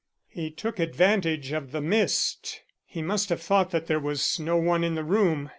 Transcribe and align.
"He 0.29 0.49
took 0.49 0.79
advantage 0.79 1.51
of 1.51 1.71
the 1.71 1.79
mist. 1.79 2.61
He 2.87 3.03
must 3.03 3.29
have 3.29 3.39
thought 3.43 3.69
that 3.69 3.85
there 3.85 3.99
was 3.99 4.39
no 4.39 4.57
one 4.57 4.83
in 4.83 4.95
the 4.95 5.03
room. 5.03 5.49